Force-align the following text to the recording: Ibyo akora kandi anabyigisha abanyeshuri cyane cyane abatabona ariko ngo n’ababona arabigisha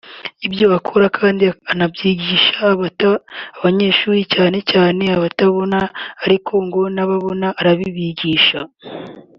Ibyo 0.47 0.65
akora 0.79 1.07
kandi 1.19 1.45
anabyigisha 1.71 2.59
abanyeshuri 3.59 4.21
cyane 4.33 4.57
cyane 4.71 5.03
abatabona 5.17 5.79
ariko 6.25 6.53
ngo 6.65 6.81
n’ababona 6.95 7.47
arabigisha 7.59 8.59